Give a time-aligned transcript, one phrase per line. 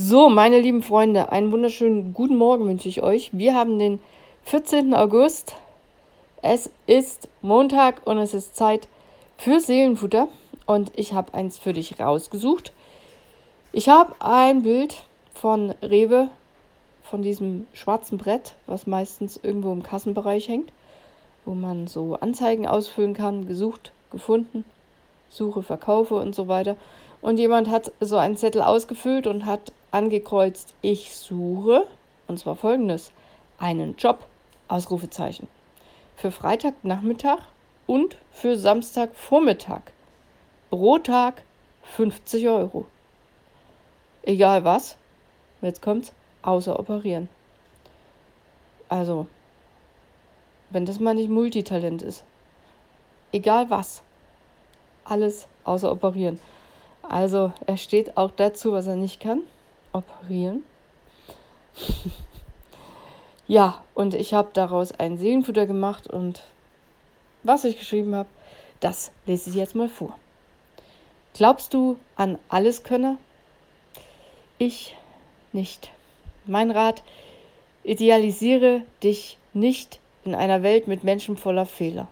[0.00, 3.30] So, meine lieben Freunde, einen wunderschönen guten Morgen wünsche ich euch.
[3.32, 3.98] Wir haben den
[4.44, 4.94] 14.
[4.94, 5.56] August.
[6.40, 8.86] Es ist Montag und es ist Zeit
[9.38, 10.28] für Seelenfutter.
[10.66, 12.72] Und ich habe eins für dich rausgesucht.
[13.72, 15.02] Ich habe ein Bild
[15.34, 16.28] von Rewe,
[17.02, 20.70] von diesem schwarzen Brett, was meistens irgendwo im Kassenbereich hängt,
[21.44, 24.64] wo man so Anzeigen ausfüllen kann, gesucht, gefunden,
[25.28, 26.76] suche, verkaufe und so weiter.
[27.20, 31.86] Und jemand hat so einen Zettel ausgefüllt und hat angekreuzt, ich suche,
[32.26, 33.12] und zwar folgendes,
[33.58, 34.26] einen Job,
[34.68, 35.48] Ausrufezeichen,
[36.16, 37.40] für Freitagnachmittag
[37.86, 39.82] und für Samstagvormittag.
[40.70, 41.42] Pro Tag
[41.82, 42.86] 50 Euro.
[44.22, 44.96] Egal was,
[45.62, 47.28] jetzt kommt's, außer operieren.
[48.88, 49.26] Also,
[50.70, 52.24] wenn das mal nicht Multitalent ist.
[53.32, 54.02] Egal was.
[55.04, 56.40] Alles außer operieren.
[57.02, 59.42] Also er steht auch dazu, was er nicht kann.
[59.98, 60.62] Operieren.
[63.46, 66.42] ja, und ich habe daraus ein Seelenfutter gemacht und
[67.42, 68.28] was ich geschrieben habe,
[68.80, 70.18] das lese ich jetzt mal vor.
[71.34, 73.18] Glaubst du an Alleskönner?
[74.58, 74.96] Ich
[75.52, 75.90] nicht.
[76.46, 77.02] Mein Rat,
[77.84, 82.08] idealisiere dich nicht in einer Welt mit Menschen voller Fehler.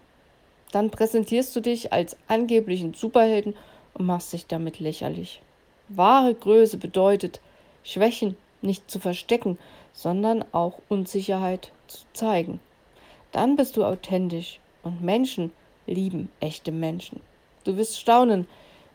[0.71, 3.55] Dann präsentierst du dich als angeblichen Superhelden
[3.93, 5.41] und machst dich damit lächerlich.
[5.89, 7.39] Wahre Größe bedeutet,
[7.87, 9.57] Schwächen nicht zu verstecken,
[9.93, 12.59] sondern auch Unsicherheit zu zeigen.
[13.31, 15.53] Dann bist du authentisch und Menschen
[15.85, 17.21] lieben echte Menschen.
[17.63, 18.45] Du wirst staunen,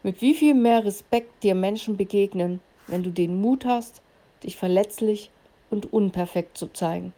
[0.02, 4.02] mit wie viel mehr Respekt dir Menschen begegnen, wenn du den Mut hast,
[4.42, 5.30] dich verletzlich
[5.70, 7.14] und unperfekt zu zeigen.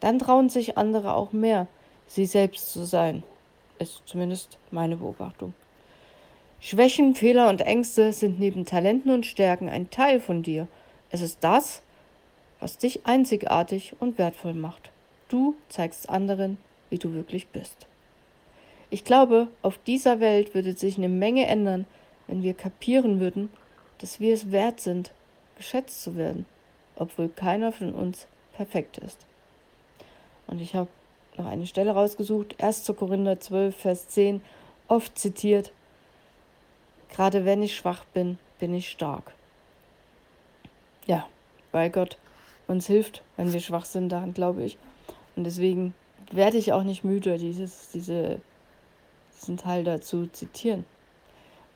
[0.00, 1.66] Dann trauen sich andere auch mehr,
[2.08, 3.22] sie selbst zu sein.
[3.78, 5.54] Ist zumindest meine Beobachtung.
[6.60, 10.68] Schwächen, Fehler und Ängste sind neben Talenten und Stärken ein Teil von dir.
[11.10, 11.82] Es ist das,
[12.60, 14.90] was dich einzigartig und wertvoll macht.
[15.28, 16.58] Du zeigst anderen,
[16.88, 17.86] wie du wirklich bist.
[18.90, 21.86] Ich glaube, auf dieser Welt würde sich eine Menge ändern,
[22.26, 23.50] wenn wir kapieren würden,
[23.98, 25.12] dass wir es wert sind,
[25.56, 26.46] geschätzt zu werden,
[26.96, 29.18] obwohl keiner von uns perfekt ist.
[30.46, 30.88] Und ich habe
[31.36, 32.92] noch eine Stelle rausgesucht, 1.
[32.96, 34.42] Korinther 12, Vers 10,
[34.88, 35.72] oft zitiert,
[37.10, 39.32] Gerade wenn ich schwach bin, bin ich stark.
[41.06, 41.26] Ja,
[41.72, 42.18] weil Gott
[42.66, 44.78] uns hilft, wenn wir schwach sind, daran glaube ich.
[45.36, 45.94] Und deswegen
[46.30, 48.40] werde ich auch nicht müde, dieses, diese,
[49.36, 50.84] diesen Teil dazu zitieren.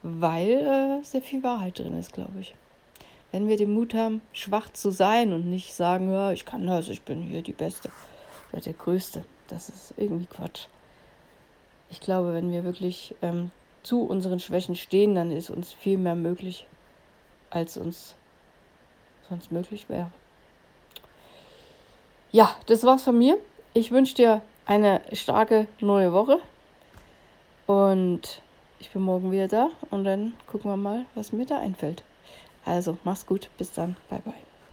[0.03, 2.55] Weil äh, sehr viel Wahrheit drin ist, glaube ich.
[3.33, 6.89] Wenn wir den Mut haben, schwach zu sein und nicht sagen, ja, ich kann das,
[6.89, 7.91] ich bin hier die Beste
[8.53, 10.67] oder der Größte, das ist irgendwie Quatsch.
[11.91, 13.51] Ich glaube, wenn wir wirklich ähm,
[13.83, 16.67] zu unseren Schwächen stehen, dann ist uns viel mehr möglich,
[17.51, 18.15] als uns
[19.29, 20.11] sonst möglich wäre.
[22.33, 23.39] Ja, das war's von mir.
[23.75, 26.39] Ich wünsche dir eine starke neue Woche
[27.67, 28.43] und
[28.79, 32.03] ich bin morgen wieder da und dann gucken wir mal, was mir da einfällt.
[32.65, 34.54] Also, mach's gut, bis dann, bye bye.